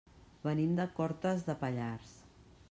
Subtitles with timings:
[0.45, 2.17] Venim de Cortes de Pallars.